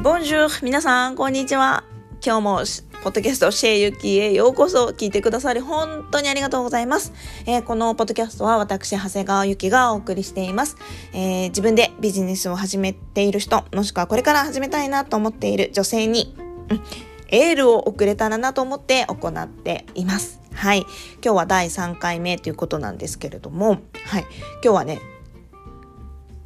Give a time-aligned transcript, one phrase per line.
[0.00, 1.82] ボンジュール皆さん、こんにちは。
[2.24, 2.56] 今日も、
[3.02, 7.12] ポッドキャスト、シェイユキへようこそ聞いてくださり、本当にありがとうございます。
[7.46, 10.76] えー、このポッドキャストは私、長谷川ゆきがお送りしています。
[11.12, 16.32] えー、自分でビジネスを始めている人、もしくはこれから始めたいなと思っている女性に、
[16.70, 16.80] うん、
[17.26, 20.40] エールを送れたらなと思って行っています。
[20.54, 20.86] はい。
[21.24, 24.26] 今日は第3回目ということなんですけれども、はい。
[24.62, 25.00] 今日はね、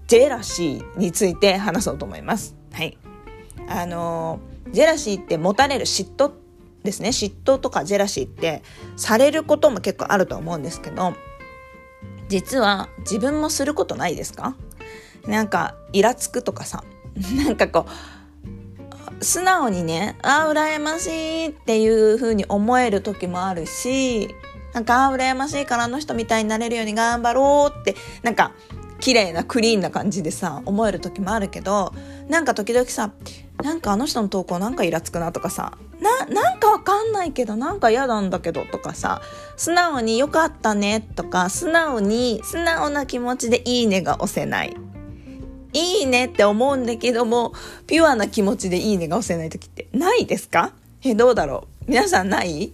[0.07, 2.57] ジェラシーについて話そうと思います。
[2.73, 2.97] はい。
[3.69, 4.41] あの
[4.71, 6.33] ジェラシーって持たれる嫉妬
[6.83, 7.11] ですね。
[7.11, 8.63] 嫉妬とかジェラシーって
[8.97, 11.15] されることも結構あると思うんですけど
[12.29, 14.57] 実は自分もすることないですか？
[15.27, 16.83] なんかイラつくとかさ。
[17.37, 17.87] なんかこ
[19.21, 24.35] う素直にねああ羨ましいっていう風に思える時もあるし
[24.73, 28.53] なんかああ羨ましいからあの人みたいになれるように頑張ろうってなんか
[28.99, 31.93] 綺麗なクリーンな感じでさ思える時もあるけど
[32.29, 33.11] なんか時々さ
[33.63, 35.77] なんかあの人の投稿なんかイラつくなとかさ。
[36.01, 39.23] ななんかわかんないけどなんか嫌なんだけどとかさ。
[39.57, 44.77] 素直によかったねとか素直に素直な気持ちでいいねが押せない。
[45.75, 47.53] いいねって思うんだけども
[47.87, 50.73] ピュアな気持ちでいいねが押せない時ってないですか？
[51.05, 51.91] えどうだろう？
[51.91, 52.73] 皆さんない？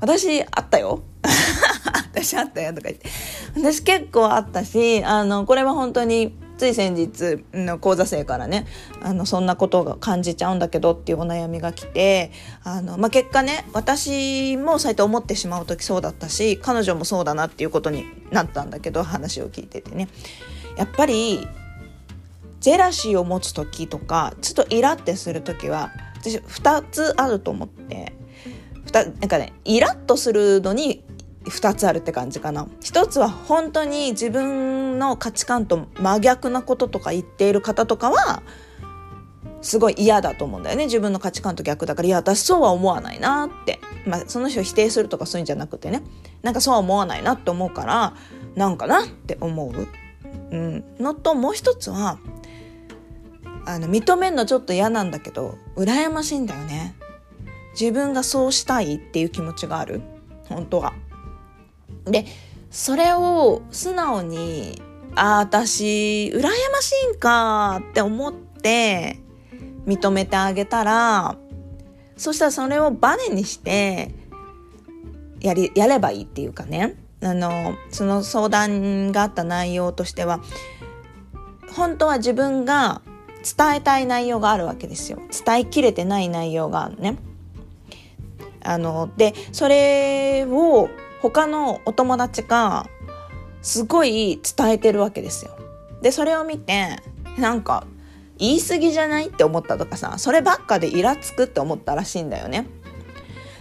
[0.00, 1.02] 私あったよ。
[2.12, 3.08] 私あったよとか言って。
[3.54, 8.66] 私結構あったしあのこれは本当につい先日の講座生からね
[9.02, 12.32] あのそんなことが感じちゃうんだけどっていうお悩みが来て
[12.64, 20.08] あの、まあ、結果ね私もそうやって思ってしまう時そうだったし彼女もそうだなっていうことになったんだけど話を聞いててね。
[20.76, 21.46] やっぱり
[22.60, 28.12] ジェラシーを持つ時とかちょっとイラってする時は私2つあると思って。
[28.92, 31.02] なんかねイラッとするのに
[31.46, 32.66] 2つあるって感じかな。
[32.80, 38.42] 一つは本当に自分の価値観と真逆なこととか言っている方とかは
[39.62, 40.84] すごい嫌だと思うんだよね。
[40.84, 42.08] 自分の価値観と逆だから。
[42.08, 46.02] いや私そうは思わないなって、まあ、その人を否定するとかそういうんじゃなくてね。
[46.42, 48.14] なんかそうは思わないなって思うから
[48.54, 49.88] なんかなって思う、
[50.50, 52.18] うん、のともう一つは
[53.64, 56.94] あの認めるのちょっと嫌なんだけど羨ましいんだよね。
[57.78, 60.00] 自分がそうしたいっていう気持ちがある。
[60.48, 60.94] 本当は。
[62.06, 62.24] で
[62.70, 64.82] それを素直に
[65.14, 66.48] ああ私羨ま
[66.80, 69.18] しいんかって思って
[69.86, 71.36] 認めてあげたら
[72.16, 74.14] そしたらそれをバネにして
[75.40, 76.96] やりやればいいっていうかね。
[77.22, 80.40] あのその相談があった内容としては
[81.74, 83.00] 本当は自分が
[83.42, 85.18] 伝えたい内容があるわけですよ。
[85.44, 87.16] 伝えきれてない内容があるね。
[88.62, 90.88] あのでそれを
[91.22, 92.88] 他のお友達が
[93.62, 95.56] すごい伝えてるわけですよ。
[96.02, 97.02] でそれを見て
[97.38, 97.86] なんか
[98.38, 102.66] 言い過ぎじゃないって思ったとかさそればっかでイラつくって思ったらしいんだよね。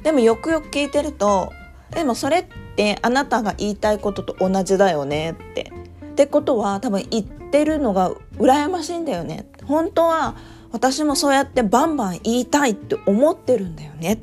[0.03, 1.51] でもよくよく聞いてると
[1.91, 2.45] でもそれっ
[2.75, 5.72] てあなたが言いたいことと同じだよねって。
[6.03, 9.49] ってことは多分言ってるのが羨ましいんだよね。
[9.66, 10.35] 本当は
[10.72, 14.22] 私もそうやってバンバン言いたいって思ってるんだよね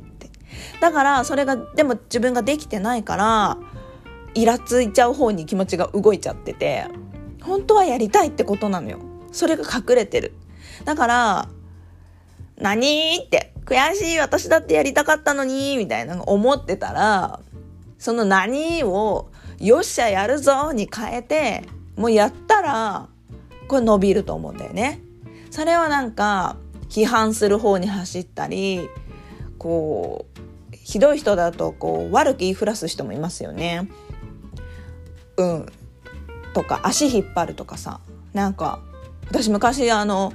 [0.81, 3.57] だからそれがでも自分ができてないから
[4.33, 6.87] イラついちゃう方に気持ちが動いちゃってて
[7.41, 8.99] 本当はやりたいってことなのよ。
[9.31, 10.33] それが隠れてる。
[10.85, 11.49] だから
[12.57, 17.39] 何って悔しい私だってやりたかったのにみたいなの思ってたら
[17.97, 21.63] その何をよっしゃやるぞに変えて
[21.95, 23.09] もうやったら
[23.67, 25.01] これ伸びると思うんだよね。
[25.51, 26.57] それはなんか
[26.89, 28.89] 批判する方に走ったり
[29.57, 30.32] こう
[30.83, 33.87] ひどい人だとこう悪く言いふらす人もいますよね。
[35.37, 35.65] うん。
[36.53, 37.99] とか足引っ張るとかさ。
[38.33, 38.79] なんか
[39.29, 40.33] 私昔あの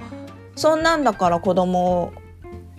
[0.57, 2.13] そんなんだから子供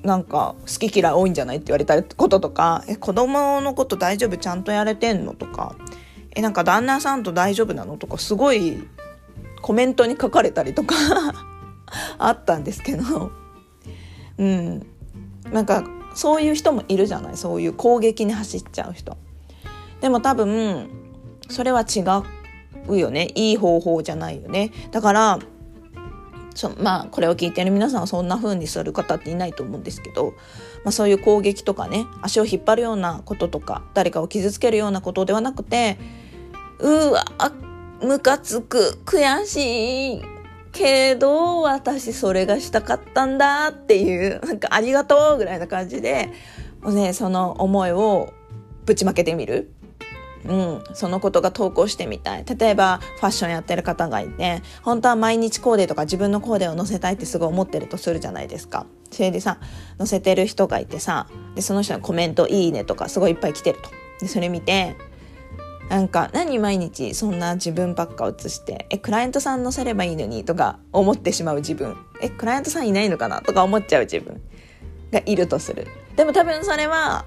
[0.01, 4.37] なんか好き嫌い多いんじゃないって言われたこととかえ子供のこと大丈夫？
[4.37, 5.33] ちゃんとやれてんの？
[5.33, 5.75] とか。
[6.35, 7.97] えなんか旦那さんと大丈夫なの？
[7.97, 8.87] とかすごい
[9.61, 10.95] コメントに書かれたりとか
[12.17, 13.31] あったんですけど。
[14.37, 14.85] うん。
[15.51, 15.83] なんか
[16.19, 17.37] そういう人もいるじゃない。
[17.37, 19.15] そういう攻撃に走っちゃう人。
[20.01, 20.89] でも多分
[21.49, 22.01] それは違
[22.89, 23.29] うよね。
[23.35, 24.73] いい方法じゃないよね。
[24.91, 25.39] だから
[26.55, 30.33] そまあこれを聞いてる皆さんはそんな風にする方っていないと思うんですけど、
[30.83, 35.97] まあ、そういう攻撃とかね足を引っ張るようなこととか誰かを傷つけるようなことではなくて
[36.79, 37.23] うわ
[38.01, 40.38] ムカつく悔しい
[40.71, 46.31] けど私それがしたかったんだっていうなんかありがとうぐらいな感じで
[46.81, 48.33] もうねその思いを
[48.85, 49.71] ぶちまけてみる、
[50.45, 52.45] うん、そのことが投稿してみたい。
[52.45, 58.85] 例えば、ファッションやってる方がいて、本当は毎日コーデとか自分のコーデを載せたいってすごい思ってるとするじゃないですか。
[59.11, 59.59] それでさ、
[59.97, 63.89] 載せてる人がいてさ、で、その人のコメント、いいねとかすごいいっぱい来てると。
[64.21, 64.95] で、それ見て、
[65.89, 71.97] なんか、何毎日そんな自分ばっか写して、え、クライアントさん載せればいいのにとか思ってしまう自分。
[72.21, 74.39] え、クライアントさんいないのかなとか思っちゃう自分
[75.11, 75.87] がいるとする。
[76.15, 77.25] でも多分それは、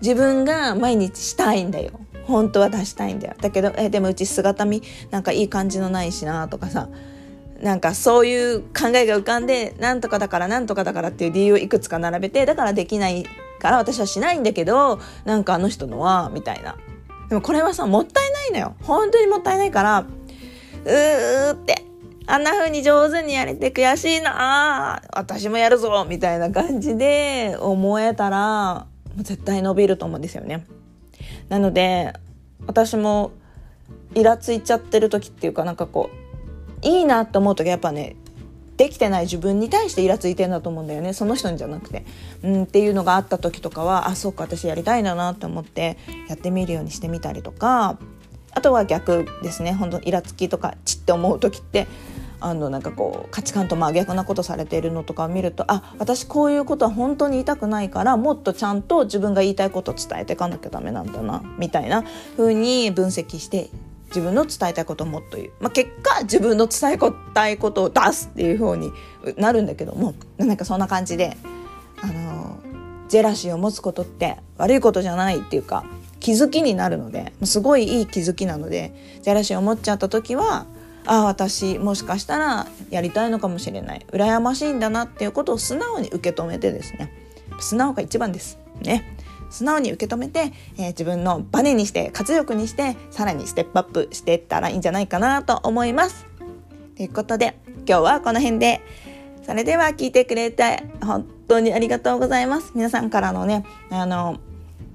[0.00, 1.92] 自分が毎日したいんだよ。
[2.26, 3.34] 本当は出したいんだよ。
[3.40, 6.88] だけど、え、でもうち姿見なんかいい感じのないしなとかさ、
[7.60, 13.24] なんかそういう考えが浮かんで、なんとかだからなんとかだからっていう理由をいくつか並べて、だからできない
[13.58, 16.76] から私はしないんだけど、なんかあの人のは、みたいな。
[17.28, 18.76] でもこれはさ、もったいないのよ。
[18.82, 21.84] 本当にもったいないから、うーって、
[22.26, 28.86] あんな風に上手にやれて悔しいな私もやるぞみたいな感じで思えたら、
[29.16, 30.66] 絶対伸びると思うんですよね。
[31.48, 32.12] なので
[32.66, 33.30] 私も
[34.14, 36.10] イラついちゃってる時っていうかなんかこ
[36.82, 38.16] ういいなって思う時やっぱね
[38.76, 41.12] できてない自分に対してイラついてんだと思うんだよね。
[41.12, 42.04] その人にじゃなくて、
[42.42, 45.96] うん、っていうのがあった時とかはあそうか私やりたいんだなって思って
[46.28, 47.98] やってみるようにしてみたりとか。
[48.52, 49.74] あとは逆ですね。
[49.74, 51.86] 本当イラつきとかちって思う時って
[52.40, 62.04] あのなんかこう価値観と真逆なことされているのとかを見るとあ私こういうことは本当に言いたくないからもっとちゃんと自分が言いたいことを伝えていかなきゃダメなんだなみたいな
[62.36, 63.70] 風に分析して
[64.08, 66.98] 自分の伝えたいことをもっと言う、まあ、結果自分の伝え
[67.34, 68.92] たいことを出すっていう風に
[69.36, 71.36] なるんだけどもなんかそんな感じで
[72.00, 72.58] あの
[73.08, 75.84] ジェラシーを持つことって悪いことじゃないっていうか
[76.20, 78.92] 気づきになるのですごいいい気づきなので
[79.22, 80.66] ジェラシーを持っちゃった時は
[81.06, 84.04] ああ私もしかしたらやりたいのかもしれない。
[84.10, 87.12] 羨ましいんだなっていうことを素直に受け止めてですね。
[87.60, 88.58] 素直が一番です。
[88.82, 89.16] ね。
[89.50, 96.26] 素直に受け止めて、えー、自分のバネにして活力にしてさらにステップアップしていったらいいんじゃないかなと思います。
[96.96, 98.80] ということで今日はこの辺で。
[99.46, 102.72] それでは聞いてくれて本当にありがとうございます。
[102.74, 104.40] 皆さんからのねあの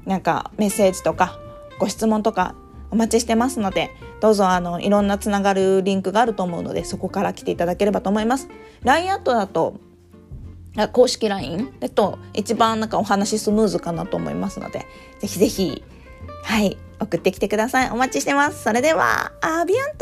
[0.06, 1.40] なんかメッセージとか
[1.80, 2.54] ご質問とか
[2.92, 3.90] お待ちしてますので、
[4.20, 8.50] どうぞあの、いろんなつながるリンクがあると思うので、そこから来ていただければと思います。
[8.84, 9.76] LINE アットだと、
[10.94, 14.86] 公式 LINE だと一番なんかお話スムーズかなと思いますので、
[15.20, 15.84] ぜひぜひ、
[16.44, 17.90] はい、送ってきてください。
[17.92, 18.64] お待ちしてます。
[18.64, 20.00] それでは、アビアント